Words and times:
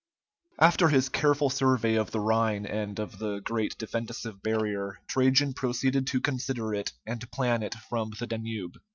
After 0.59 0.89
his 0.89 1.09
careful 1.09 1.51
survey 1.51 1.93
of 1.93 2.09
the 2.09 2.19
Rhine 2.21 2.65
end 2.65 2.97
of 2.97 3.19
the 3.19 3.37
great 3.39 3.77
defensive 3.77 4.41
barrier, 4.41 4.97
Trajan 5.07 5.53
proceeded 5.53 6.07
to 6.07 6.19
consider 6.19 6.73
it 6.73 6.91
and 7.05 7.29
plan 7.31 7.61
it 7.61 7.75
from 7.87 8.09
the 8.19 8.25
Danube. 8.25 8.77